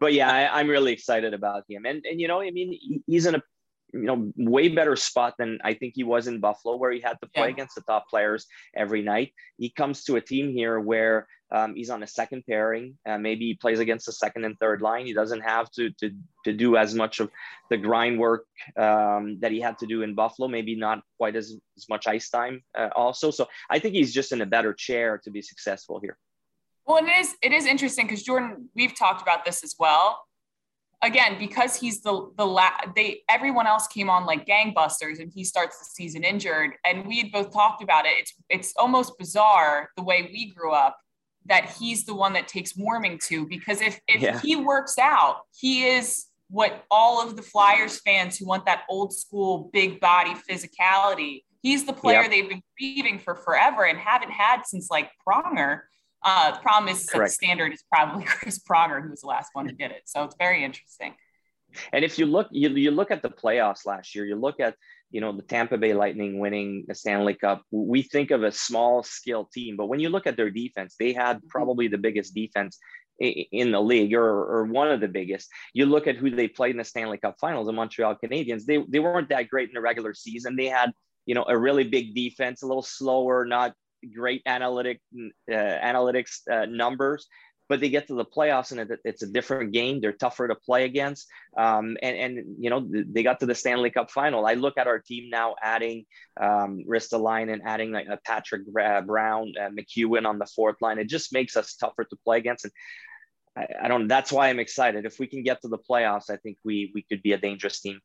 [0.00, 3.26] But yeah, I, am really excited about him, and and you know, I mean, he's
[3.26, 3.42] in a
[3.92, 7.18] you know way better spot than I think he was in Buffalo, where he had
[7.22, 7.52] to play yeah.
[7.52, 8.46] against the top players
[8.76, 9.32] every night.
[9.56, 12.98] He comes to a team here where um, he's on a second pairing.
[13.08, 15.06] Uh, maybe he plays against the second and third line.
[15.06, 16.10] He doesn't have to to
[16.44, 17.30] to do as much of
[17.70, 18.44] the grind work
[18.76, 20.48] um, that he had to do in Buffalo.
[20.48, 23.30] Maybe not quite as, as much ice time uh, also.
[23.30, 26.18] So I think he's just in a better chair to be successful here.
[26.86, 30.20] Well, it is it is interesting because Jordan, we've talked about this as well
[31.02, 35.44] again because he's the the la- they everyone else came on like gangbusters and he
[35.44, 39.90] starts the season injured and we had both talked about it it's it's almost bizarre
[39.96, 40.98] the way we grew up
[41.46, 44.40] that he's the one that takes warming to because if if yeah.
[44.40, 49.12] he works out he is what all of the flyers fans who want that old
[49.12, 52.30] school big body physicality he's the player yep.
[52.30, 55.82] they've been grieving for forever and haven't had since like pronger
[56.24, 59.50] uh, the problem is that the standard is probably Chris Pronger, who was the last
[59.52, 60.02] one who did it.
[60.06, 61.14] So it's very interesting.
[61.92, 64.74] And if you look, you, you look at the playoffs last year, you look at,
[65.10, 67.62] you know, the Tampa Bay Lightning winning the Stanley Cup.
[67.70, 71.12] We think of a small skill team, but when you look at their defense, they
[71.12, 71.48] had mm-hmm.
[71.48, 72.78] probably the biggest defense
[73.20, 75.48] in the league or, or one of the biggest.
[75.74, 78.84] You look at who they played in the Stanley Cup finals, the Montreal Canadiens, they,
[78.88, 80.56] they weren't that great in the regular season.
[80.56, 80.92] They had,
[81.26, 83.74] you know, a really big defense, a little slower, not
[84.14, 85.00] great analytic
[85.50, 87.26] uh, analytics uh, numbers
[87.68, 90.00] but they get to the playoffs and it, it's a different game.
[90.00, 91.28] They're tougher to play against.
[91.56, 94.46] Um, and, and, you know, they got to the Stanley Cup final.
[94.46, 96.06] I look at our team now adding
[96.40, 100.98] um, Ristolainen and adding like Patrick uh, Brown, uh, MacEwen on the fourth line.
[100.98, 102.64] It just makes us tougher to play against.
[102.64, 102.72] And
[103.54, 105.04] I, I don't, that's why I'm excited.
[105.04, 107.80] If we can get to the playoffs, I think we, we could be a dangerous
[107.80, 108.00] team.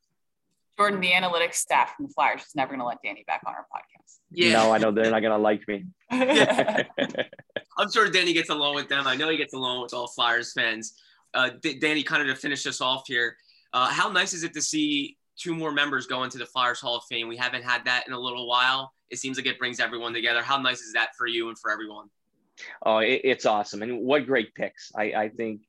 [0.78, 3.54] Jordan, the analytics staff from the Flyers is never going to let Danny back on
[3.54, 4.18] our podcast.
[4.32, 4.54] Yeah.
[4.54, 5.86] No, I know they're not going to like me.
[7.78, 9.06] I'm sure Danny gets along with them.
[9.06, 10.96] I know he gets along with all Flyers fans.
[11.34, 13.38] Uh, D- Danny, kind of to finish us off here,
[13.74, 16.96] uh, how nice is it to see two more members go into the Flyers Hall
[16.98, 17.28] of Fame?
[17.28, 18.94] We haven't had that in a little while.
[19.10, 20.42] It seems like it brings everyone together.
[20.42, 22.10] How nice is that for you and for everyone?
[22.84, 23.82] Oh, it, it's awesome.
[23.82, 24.92] And what great picks.
[24.96, 25.62] I, I think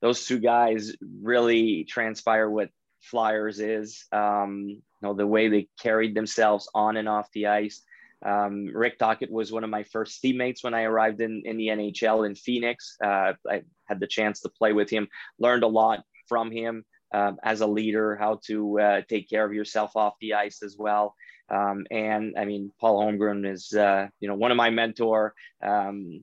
[0.00, 0.92] those two guys
[1.22, 2.70] really transpire what
[3.00, 4.04] Flyers is.
[4.12, 7.82] Um, you know, the way they carried themselves on and off the ice.
[8.24, 11.68] Um, Rick Tocchet was one of my first teammates when I arrived in, in the
[11.68, 12.96] NHL in Phoenix.
[13.02, 15.08] Uh, I had the chance to play with him,
[15.38, 16.84] learned a lot from him.
[17.12, 20.76] um, as a leader, how to uh, take care of yourself off the ice as
[20.78, 21.14] well.
[21.48, 25.34] Um, and I mean, Paul Holmgren is, uh, you know, one of my mentor.
[25.62, 26.22] Um,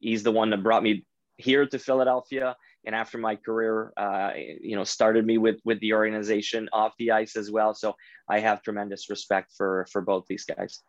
[0.00, 1.04] he's the one that brought me
[1.36, 5.92] here to Philadelphia, and after my career, uh, you know, started me with with the
[5.92, 7.74] organization off the ice as well.
[7.74, 7.94] So
[8.28, 10.80] I have tremendous respect for for both these guys.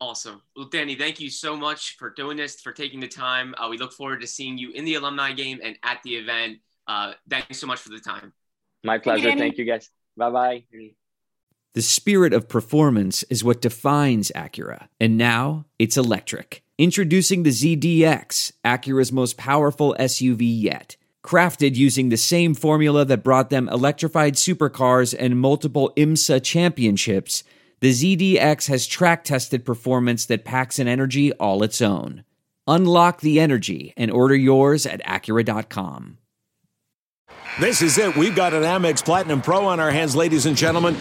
[0.00, 0.42] Awesome.
[0.56, 3.54] Well, Danny, thank you so much for doing this, for taking the time.
[3.56, 6.58] Uh, we look forward to seeing you in the alumni game and at the event.
[6.88, 8.32] Uh, thanks so much for the time.
[8.82, 9.22] My pleasure.
[9.22, 9.88] Thank you, thank you guys.
[10.16, 10.64] Bye bye.
[11.74, 16.64] The spirit of performance is what defines Acura, and now it's electric.
[16.82, 20.96] Introducing the ZDX, Acura's most powerful SUV yet.
[21.24, 27.44] Crafted using the same formula that brought them electrified supercars and multiple IMSA championships
[27.78, 32.24] the ZDX has track tested performance that packs an energy all its own.
[32.66, 36.18] Unlock the energy and order yours at Acura.com.
[37.60, 38.16] This is it.
[38.16, 40.96] We've got an Amex Platinum Pro on our hands, ladies and gentlemen.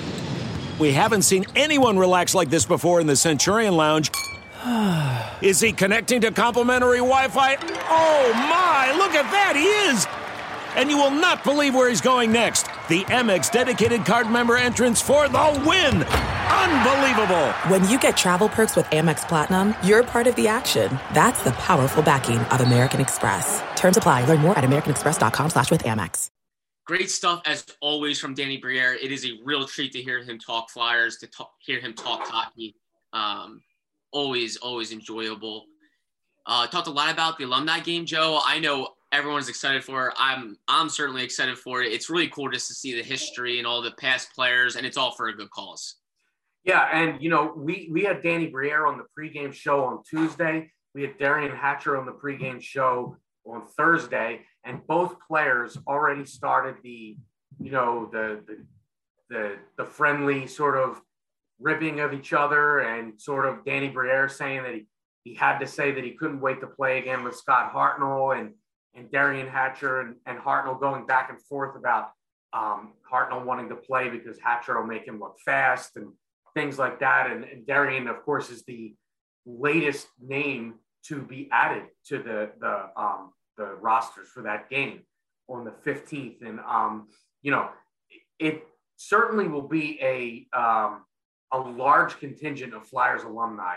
[0.78, 4.12] We haven't seen anyone relax like this before in the Centurion Lounge.
[5.42, 7.56] is he connecting to complimentary Wi Fi?
[7.56, 9.56] Oh my, look at that!
[9.56, 10.08] He is!
[10.76, 12.64] and you will not believe where he's going next.
[12.88, 16.04] The Amex dedicated card member entrance for the win.
[16.04, 17.52] Unbelievable.
[17.70, 20.90] When you get travel perks with Amex Platinum, you're part of the action.
[21.14, 23.62] That's the powerful backing of American Express.
[23.76, 24.26] Terms apply.
[24.26, 26.30] Learn more at americanexpress.com slash with Amex.
[26.86, 28.96] Great stuff as always from Danny Briere.
[28.96, 32.28] It is a real treat to hear him talk Flyers, to talk, hear him talk
[32.28, 32.76] hockey.
[33.14, 33.62] Um,
[34.12, 35.66] always, always enjoyable.
[36.46, 38.42] Uh, talked a lot about the alumni game, Joe.
[38.46, 40.10] I know everyone's excited for.
[40.10, 40.16] It.
[40.18, 41.92] I'm I'm certainly excited for it.
[41.92, 44.98] It's really cool just to see the history and all the past players, and it's
[44.98, 45.96] all for a good cause.
[46.64, 50.72] Yeah, and you know, we we had Danny Briere on the pregame show on Tuesday.
[50.94, 56.76] We had Derian Hatcher on the pregame show on Thursday, and both players already started
[56.84, 57.18] the,
[57.60, 58.66] you know, the the
[59.30, 61.02] the, the friendly sort of
[61.62, 64.86] ribbing of each other, and sort of Danny Briere saying that he
[65.24, 68.54] he had to say that he couldn't wait to play again with Scott Hartnell, and
[68.94, 72.12] and Derian Hatcher and, and Hartnell going back and forth about
[72.54, 76.12] um, Hartnell wanting to play because Hatcher will make him look fast and
[76.54, 77.32] things like that.
[77.32, 78.94] And, and Derian, of course, is the
[79.46, 85.02] latest name to be added to the the um, the rosters for that game
[85.48, 86.46] on the 15th.
[86.46, 87.08] And um,
[87.42, 87.70] you know,
[88.40, 88.64] it
[88.98, 91.04] certainly will be a um,
[91.52, 93.76] a large contingent of Flyers alumni,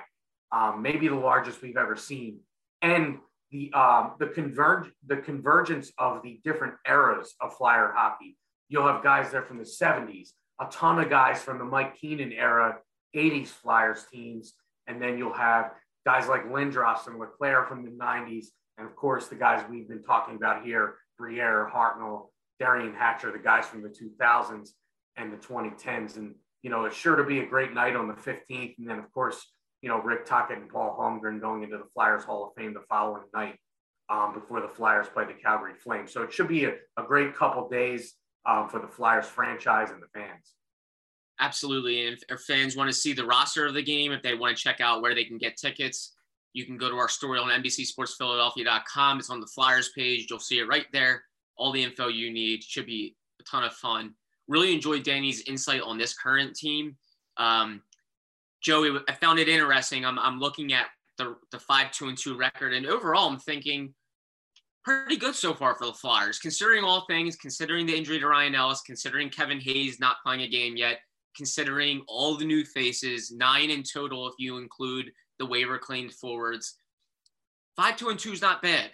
[0.52, 2.40] um, maybe the largest we've ever seen.
[2.82, 3.18] And
[3.50, 8.36] the um, the converge the convergence of the different eras of Flyer hockey.
[8.68, 12.32] You'll have guys there from the 70s, a ton of guys from the Mike Keenan
[12.32, 12.78] era,
[13.14, 14.54] 80s Flyers teams,
[14.86, 15.72] and then you'll have
[16.04, 18.46] guys like Lindros and LeClair from the 90s,
[18.78, 22.28] and of course the guys we've been talking about here, Briere, Hartnell,
[22.60, 24.70] Derian Hatcher, the guys from the 2000s
[25.16, 26.16] and the 2010s.
[26.16, 28.78] And you know, it's sure to be a great night on the 15th.
[28.78, 29.46] And then of course,
[29.82, 32.80] you know, Rick Tocchet and Paul Holmgren going into the Flyers Hall of Fame the
[32.88, 33.58] following night
[34.08, 36.10] um, before the Flyers play the Calgary Flames.
[36.10, 38.14] So it should be a, a great couple days
[38.46, 40.54] um, for the Flyers franchise and the fans.
[41.38, 42.06] Absolutely.
[42.06, 44.62] And if fans want to see the roster of the game, if they want to
[44.62, 46.14] check out where they can get tickets,
[46.54, 49.18] you can go to our story on NBCSportsPhiladelphia.com.
[49.18, 50.28] It's on the Flyers page.
[50.30, 51.24] You'll see it right there.
[51.58, 52.62] All the info you need.
[52.62, 54.14] Should be a ton of fun.
[54.48, 56.96] Really enjoyed Danny's insight on this current team.
[57.36, 57.82] Um,
[58.62, 60.04] Joey, I found it interesting.
[60.04, 60.86] I'm, I'm looking at
[61.18, 63.94] the, the five, two and two record and overall I'm thinking
[64.84, 68.54] pretty good so far for the Flyers, considering all things, considering the injury to Ryan
[68.54, 70.98] Ellis, considering Kevin Hayes not playing a game yet,
[71.34, 76.76] considering all the new faces, nine in total if you include the waiver claimed forwards.
[77.76, 78.90] Five, two, and two is not bad.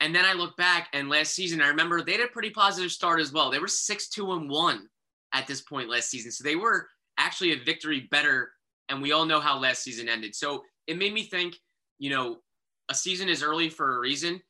[0.00, 2.92] And then I look back and last season, I remember they had a pretty positive
[2.92, 3.50] start as well.
[3.50, 4.88] They were six, two, and one
[5.32, 6.30] at this point last season.
[6.30, 8.50] So they were actually a victory better
[8.88, 10.34] and we all know how last season ended.
[10.34, 11.56] So it made me think,
[11.98, 12.38] you know,
[12.88, 14.40] a season is early for a reason.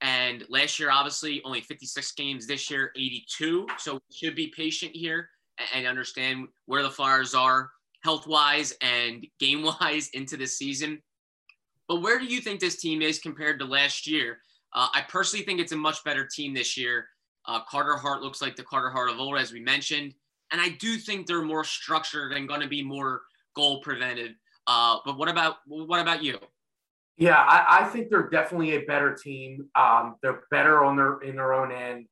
[0.00, 2.46] And last year, obviously, only 56 games.
[2.46, 3.66] This year, 82.
[3.78, 5.28] So we should be patient here
[5.74, 7.70] and understand where the Flyers are
[8.02, 11.02] health wise and game wise into the season.
[11.88, 14.38] But where do you think this team is compared to last year?
[14.74, 17.06] Uh, I personally think it's a much better team this year.
[17.46, 20.14] Uh, Carter Hart looks like the Carter Hart of old, as we mentioned.
[20.50, 23.22] And I do think they're more structured and going to be more
[23.54, 24.34] goal prevented.
[24.66, 26.38] Uh, but what about what about you?
[27.16, 29.68] Yeah, I, I think they're definitely a better team.
[29.74, 32.06] Um, they're better on their in their own end.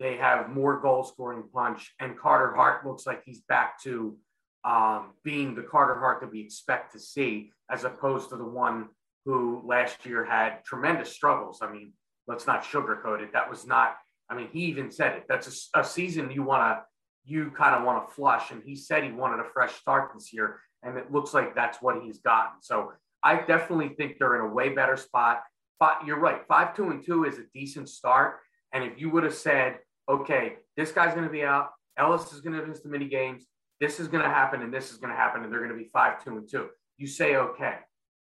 [0.00, 4.16] They have more goal scoring punch, and Carter Hart looks like he's back to
[4.64, 8.88] um, being the Carter Hart that we expect to see, as opposed to the one
[9.24, 11.60] who last year had tremendous struggles.
[11.62, 11.92] I mean,
[12.28, 13.32] let's not sugarcoat it.
[13.32, 13.96] That was not
[14.28, 15.24] I mean, he even said it.
[15.28, 16.82] That's a, a season you want to,
[17.24, 18.50] you kind of want to flush.
[18.50, 20.60] And he said he wanted a fresh start this year.
[20.82, 22.60] And it looks like that's what he's gotten.
[22.60, 25.42] So I definitely think they're in a way better spot.
[25.80, 26.42] But you're right.
[26.46, 28.38] Five, two, and two is a decent start.
[28.72, 32.40] And if you would have said, okay, this guy's going to be out, Ellis is
[32.40, 33.44] going to miss the mini games,
[33.80, 35.76] this is going to happen, and this is going to happen, and they're going to
[35.76, 37.76] be five, two, and two, you say, okay.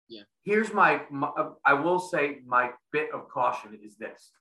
[0.10, 0.24] Yeah.
[0.44, 1.30] Here's my, my
[1.66, 4.32] I will say my bit of caution is this.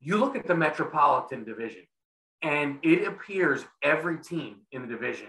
[0.00, 1.82] You look at the Metropolitan Division,
[2.42, 5.28] and it appears every team in the division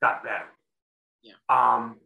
[0.00, 0.46] got better.
[1.22, 1.32] Yeah.
[1.48, 1.96] Um,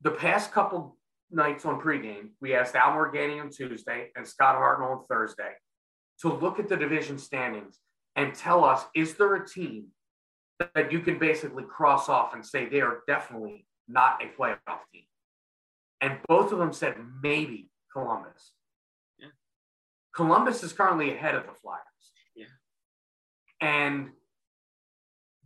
[0.00, 0.96] the past couple
[1.30, 5.52] nights on pregame, we asked Al Morganti on Tuesday and Scott Hartnell on Thursday
[6.20, 7.78] to look at the division standings
[8.16, 9.86] and tell us is there a team
[10.74, 15.02] that you can basically cross off and say they are definitely not a playoff team?
[16.02, 18.52] And both of them said maybe Columbus.
[19.18, 19.28] Yeah.
[20.14, 21.80] Columbus is currently ahead of the Flyers.
[22.34, 22.46] Yeah.
[23.60, 24.10] And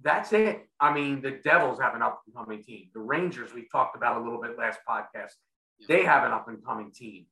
[0.03, 0.67] that's it.
[0.81, 2.89] I mean, the Devils have an up and coming team.
[2.95, 5.33] The Rangers, we talked about a little bit last podcast,
[5.79, 5.87] yeah.
[5.89, 7.27] they have an up and coming team.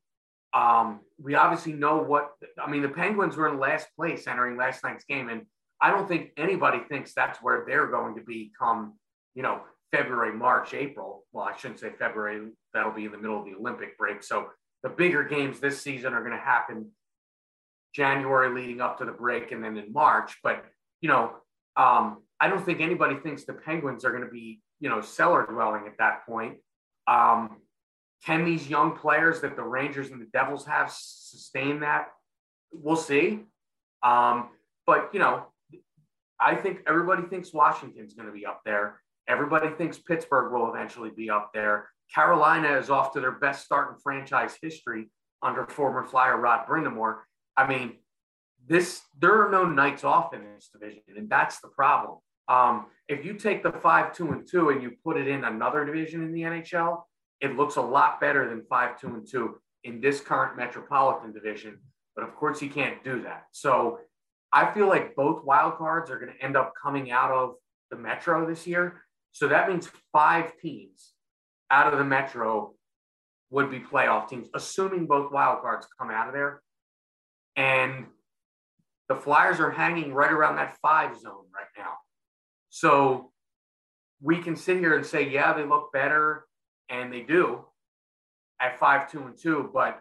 [0.53, 2.31] Um, we obviously know what,
[2.63, 5.29] I mean, the Penguins were in last place entering last night's game.
[5.29, 5.47] And
[5.81, 8.93] I don't think anybody thinks that's where they're going to be come,
[9.33, 9.61] you know,
[9.91, 11.25] February, March, April.
[11.31, 12.51] Well, I shouldn't say February.
[12.75, 14.21] That'll be in the middle of the Olympic break.
[14.21, 14.49] So
[14.83, 16.91] the bigger games this season are going to happen
[17.95, 20.37] January leading up to the break and then in March.
[20.43, 20.63] But,
[21.01, 21.31] you know,
[21.77, 25.47] um, I don't think anybody thinks the Penguins are going to be, you know, cellar
[25.49, 26.57] dwelling at that point.
[27.07, 27.61] Um,
[28.25, 32.09] can these young players that the Rangers and the Devils have sustain that?
[32.71, 33.45] We'll see.
[34.03, 34.49] Um,
[34.85, 35.45] but, you know,
[36.39, 39.01] I think everybody thinks Washington's going to be up there.
[39.27, 41.89] Everybody thinks Pittsburgh will eventually be up there.
[42.13, 45.09] Carolina is off to their best start in franchise history
[45.41, 47.17] under former Flyer Rod Brind'Amour.
[47.57, 47.97] I mean,
[48.67, 52.17] this there are no nights off in this division, and that's the problem.
[52.47, 55.85] Um, if you take the five, two, and two, and you put it in another
[55.85, 57.03] division in the NHL,
[57.41, 61.79] it looks a lot better than five, two, and two in this current Metropolitan division.
[62.15, 63.45] But of course, you can't do that.
[63.51, 63.99] So
[64.51, 67.55] I feel like both wild cards are going to end up coming out of
[67.91, 69.01] the Metro this year.
[69.31, 71.11] So that means five teams
[71.75, 72.73] out of the Metro
[73.49, 76.61] would be playoff teams, assuming both wild cards come out of there.
[77.57, 78.05] And
[79.09, 81.93] the Flyers are hanging right around that five zone right now.
[82.69, 83.31] So
[84.21, 86.45] we can sit here and say, yeah, they look better
[86.89, 87.65] and they do
[88.61, 89.99] at five, two, and two, but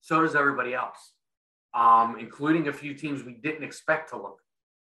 [0.00, 1.12] so does everybody else,
[1.74, 4.38] um, including a few teams we didn't expect to look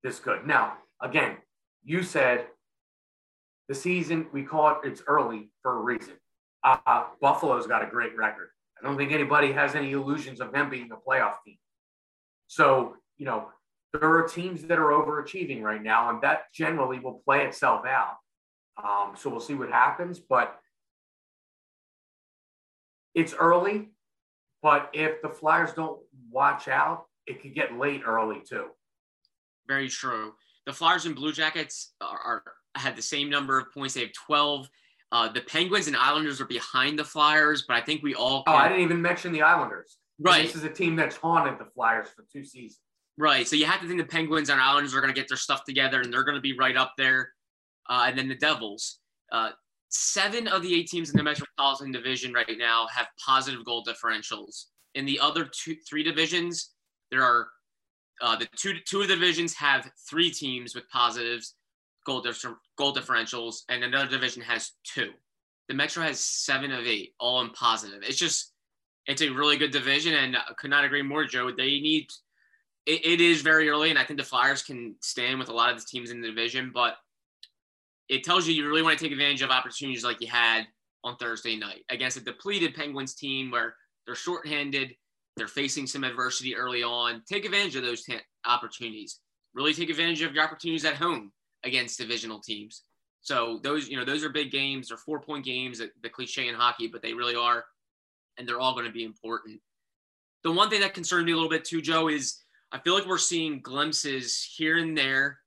[0.03, 0.47] this good.
[0.47, 1.37] Now, again,
[1.85, 2.47] you said
[3.68, 6.14] the season we call it it's early for a reason.
[6.64, 8.48] Uh, Buffalo's got a great record.
[8.81, 11.57] I don't think anybody has any illusions of them being a playoff team.
[12.48, 13.48] So, you know,
[13.92, 18.16] there are teams that are overachieving right now, and that generally will play itself out.
[18.83, 20.59] Um, so we'll see what happens, but
[23.14, 23.90] it's early.
[24.62, 28.66] But if the Flyers don't watch out, it could get late early too.
[29.66, 30.35] Very true.
[30.66, 32.42] The Flyers and Blue Jackets are, are
[32.75, 33.95] had the same number of points.
[33.95, 34.69] They have 12.
[35.11, 38.45] Uh, the Penguins and Islanders are behind the Flyers, but I think we all.
[38.45, 38.55] Can...
[38.55, 39.99] Oh, I didn't even mention the Islanders.
[40.19, 40.47] Right.
[40.47, 42.81] This is a team that's haunted the Flyers for two seasons.
[43.19, 43.47] Right.
[43.47, 45.65] So you have to think the Penguins and Islanders are going to get their stuff
[45.65, 47.31] together and they're going to be right up there.
[47.89, 49.01] Uh, and then the Devils.
[49.31, 49.51] Uh,
[49.91, 54.67] seven of the eight teams in the Metropolitan Division right now have positive goal differentials.
[54.95, 56.71] In the other two, three divisions,
[57.11, 57.49] there are
[58.23, 61.55] uh, the two two of the divisions have three teams with positives
[62.05, 62.45] goal, dif-
[62.77, 65.11] goal differentials, and another division has two.
[65.69, 68.03] The Metro has seven of eight, all in positive.
[68.03, 68.53] It's just
[69.07, 71.51] it's a really good division, and I could not agree more, Joe.
[71.51, 72.09] They need
[72.87, 75.73] it, it is very early, and I think the Flyers can stand with a lot
[75.73, 76.97] of the teams in the division, but
[78.09, 80.65] it tells you you really want to take advantage of opportunities like you had
[81.05, 83.75] on Thursday night against a depleted Penguins team where
[84.07, 84.95] they're shorthanded,
[85.37, 87.23] they're facing some adversity early on.
[87.27, 89.21] Take advantage of those t- opportunities.
[89.55, 91.33] Really take advantage of your opportunities at home
[91.64, 92.83] against divisional teams.
[93.20, 94.88] So those, you know, those are big games.
[94.88, 97.64] They're four point games, the cliche in hockey, but they really are,
[98.37, 99.61] and they're all going to be important.
[100.42, 102.41] The one thing that concerns me a little bit too, Joe, is
[102.72, 105.39] I feel like we're seeing glimpses here and there,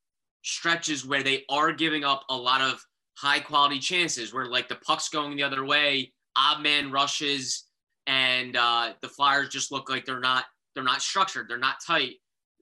[0.43, 2.81] stretches where they are giving up a lot of
[3.17, 7.65] high quality chances, where like the puck's going the other way, odd man rushes,
[8.07, 12.15] and uh, the Flyers just look like they're not they're not structured, they're not tight,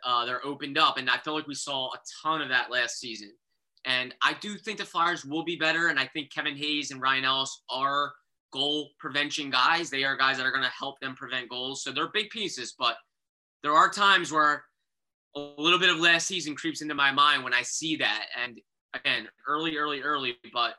[0.03, 2.99] uh, they're opened up, and I feel like we saw a ton of that last
[2.99, 3.31] season.
[3.85, 7.01] And I do think the Flyers will be better, and I think Kevin Hayes and
[7.01, 8.13] Ryan Ellis are
[8.51, 9.89] goal prevention guys.
[9.89, 11.83] They are guys that are going to help them prevent goals.
[11.83, 12.95] So they're big pieces, but
[13.61, 14.63] there are times where
[15.35, 18.25] a little bit of last season creeps into my mind when I see that.
[18.41, 18.59] And
[18.93, 20.75] again, early, early, early, but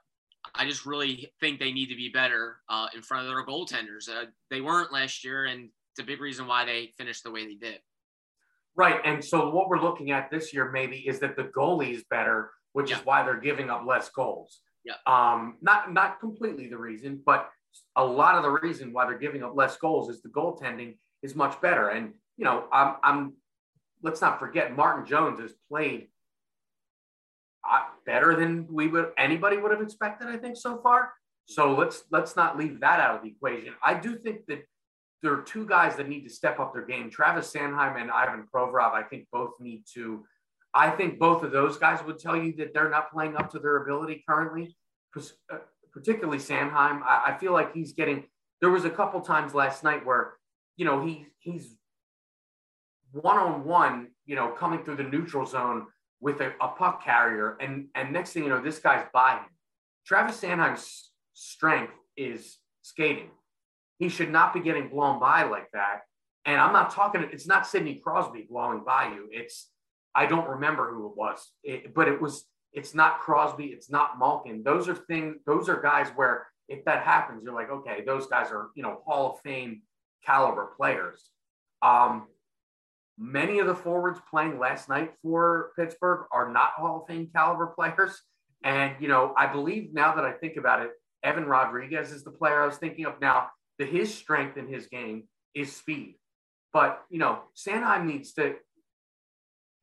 [0.55, 4.09] I just really think they need to be better uh, in front of their goaltenders.
[4.09, 7.47] Uh, they weren't last year, and it's a big reason why they finished the way
[7.47, 7.81] they did.
[8.77, 9.01] Right.
[9.05, 12.91] And so what we're looking at this year maybe is that the goalie's better, which
[12.91, 12.99] yeah.
[12.99, 14.61] is why they're giving up less goals.
[14.85, 14.95] Yeah.
[15.07, 17.51] Um, not not completely the reason, but
[17.97, 21.35] a lot of the reason why they're giving up less goals is the goaltending is
[21.35, 21.89] much better.
[21.89, 23.33] And you know, I'm I'm
[24.03, 26.09] let's not forget Martin Jones has played
[27.69, 30.29] uh, better than we would anybody would have expected.
[30.29, 31.13] I think so far.
[31.47, 33.75] So let's let's not leave that out of the equation.
[33.83, 34.65] I do think that
[35.23, 37.09] there are two guys that need to step up their game.
[37.09, 38.93] Travis Sanheim and Ivan Provorov.
[38.93, 40.25] I think both need to.
[40.75, 43.59] I think both of those guys would tell you that they're not playing up to
[43.59, 44.77] their ability currently.
[45.17, 45.59] Uh,
[45.93, 47.03] particularly Sanheim.
[47.03, 48.25] I, I feel like he's getting.
[48.61, 50.35] There was a couple times last night where,
[50.77, 51.77] you know, he he's
[53.13, 55.87] one on one, you know, coming through the neutral zone
[56.21, 59.51] with a, a, puck carrier, and and next thing you know, this guy's by him.
[60.05, 63.31] Travis Sanheim's strength is skating.
[63.99, 66.01] He should not be getting blown by like that.
[66.45, 67.23] And I'm not talking.
[67.33, 69.29] It's not Sidney Crosby blowing by you.
[69.31, 69.71] It's
[70.15, 72.47] I don't remember who it was, it, but it was.
[72.73, 73.67] It's not Crosby.
[73.67, 74.65] It's not Malkin.
[74.65, 75.37] Those are things.
[75.47, 79.01] Those are guys where if that happens, you're like, okay, those guys are you know
[79.07, 79.83] Hall of Fame
[80.25, 81.31] caliber players.
[81.83, 82.27] Um,
[83.17, 87.69] Many of the forwards playing last night for Pittsburgh are not Hall of Fame caliber
[87.69, 88.21] players.
[88.65, 90.91] And, you know, I believe now that I think about it,
[91.23, 93.49] Evan Rodrigues is the player I was thinking of now.
[93.79, 96.17] That his strength in his game is speed.
[96.73, 98.55] But, you know, Sanheim needs to,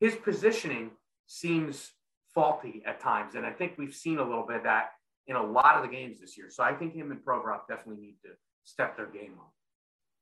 [0.02, 0.90] his positioning
[1.26, 1.92] seems
[2.34, 3.36] faulty at times.
[3.36, 4.90] And I think we've seen a little bit of that
[5.28, 6.48] in a lot of the games this year.
[6.50, 8.30] So I think him and Provorov definitely need to
[8.64, 9.52] step their game up.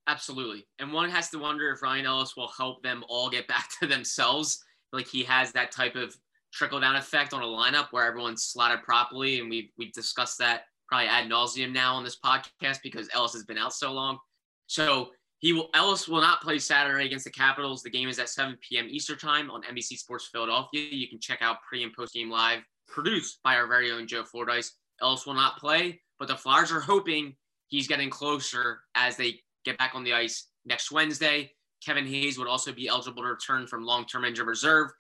[0.07, 0.67] Absolutely.
[0.79, 3.87] And one has to wonder if Ryan Ellis will help them all get back to
[3.87, 4.63] themselves.
[4.93, 6.15] Like he has that type of
[6.53, 9.41] trickle down effect on a lineup where everyone's slotted properly.
[9.41, 13.45] And we've, we've discussed that probably ad nauseum now on this podcast because Ellis has
[13.45, 14.19] been out so long.
[14.67, 15.09] So
[15.41, 17.83] he will, Ellis will not play Saturday against the Capitals.
[17.83, 18.87] The game is at 7 p.m.
[18.91, 20.83] Eastern time on NBC Sports Philadelphia.
[20.91, 24.23] You can check out pre and post game live produced by our very own Joe
[24.23, 24.73] Fordyce.
[25.01, 27.35] Ellis will not play, but the Flyers are hoping
[27.69, 31.51] he's getting closer as they get back on the ice next Wednesday.
[31.83, 34.91] Kevin Hayes would also be eligible to return from long term injured reserve.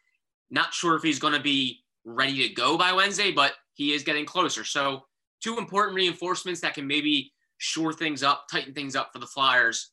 [0.51, 4.03] Not sure if he's going to be ready to go by Wednesday, but he is
[4.03, 4.65] getting closer.
[4.65, 5.03] So,
[5.43, 9.91] two important reinforcements that can maybe shore things up, tighten things up for the Flyers.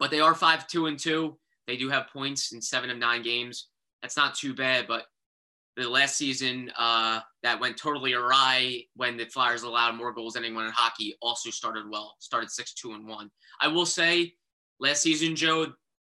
[0.00, 1.38] But they are 5 2 and 2.
[1.68, 3.68] They do have points in seven of nine games.
[4.02, 5.04] That's not too bad, but
[5.76, 10.44] the last season uh, that went totally awry when the Flyers allowed more goals than
[10.44, 13.30] anyone in hockey also started well, started 6 2 and 1.
[13.60, 14.34] I will say
[14.80, 15.72] last season, Joe,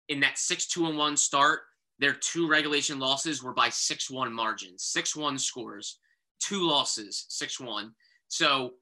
[0.10, 1.62] in that 6 2 and 1 start,
[2.00, 6.00] their two regulation losses were by 6 1 margins, 6 1 scores,
[6.40, 7.92] two losses, 6 1.
[8.28, 8.74] So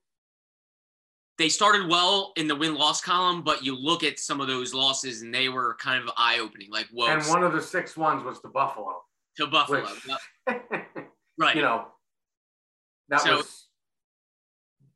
[1.41, 4.73] they started well in the win loss column, but you look at some of those
[4.73, 6.69] losses and they were kind of eye opening.
[6.69, 7.07] Like, whoa.
[7.07, 9.01] And one of the six ones was to Buffalo.
[9.37, 9.81] To Buffalo.
[9.81, 10.57] Which,
[11.39, 11.55] right.
[11.55, 11.87] You know,
[13.09, 13.67] that so, was,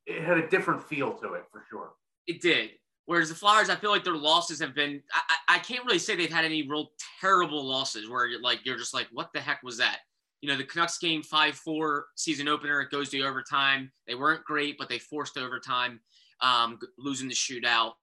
[0.05, 1.93] it had a different feel to it for sure.
[2.27, 2.71] It did.
[3.05, 6.15] Whereas the Flyers, I feel like their losses have been, I, I can't really say
[6.15, 6.91] they've had any real
[7.21, 9.99] terrible losses where you're like, you're just like, what the heck was that?
[10.41, 13.91] You know, the Canucks game 5 4 season opener, it goes to overtime.
[14.07, 15.99] They weren't great, but they forced overtime,
[16.41, 17.93] um, losing the shootout.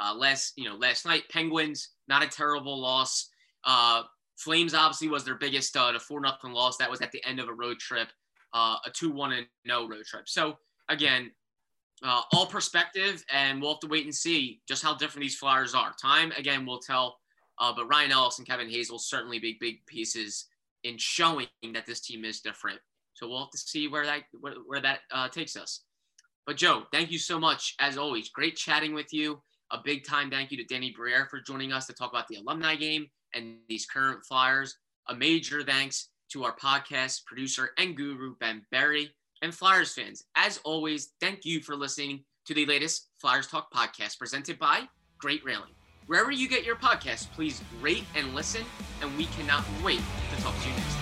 [0.00, 3.28] Uh, last, you know, last night, Penguins, not a terrible loss.
[3.64, 4.02] Uh,
[4.36, 6.76] Flames obviously was their biggest stud, a 4 nothing loss.
[6.76, 8.08] That was at the end of a road trip,
[8.52, 10.28] uh, a 2 1 and no road trip.
[10.28, 10.58] So,
[10.88, 11.30] again,
[12.02, 15.74] uh, all perspective, and we'll have to wait and see just how different these Flyers
[15.74, 15.94] are.
[16.00, 17.18] Time again will tell,
[17.58, 20.46] uh, but Ryan Ellis and Kevin Hayes will certainly be big pieces
[20.82, 22.80] in showing that this team is different.
[23.14, 25.82] So we'll have to see where that where, where that uh, takes us.
[26.46, 28.28] But Joe, thank you so much as always.
[28.30, 29.40] Great chatting with you.
[29.70, 32.36] A big time thank you to Danny Brière for joining us to talk about the
[32.36, 34.76] alumni game and these current Flyers.
[35.08, 39.10] A major thanks to our podcast producer and guru Ben Berry.
[39.42, 44.18] And Flyers fans, as always, thank you for listening to the latest Flyers Talk podcast
[44.18, 44.82] presented by
[45.18, 45.72] Great Railing.
[46.06, 48.62] Wherever you get your podcast, please rate and listen,
[49.00, 50.00] and we cannot wait
[50.34, 51.01] to talk to you next time.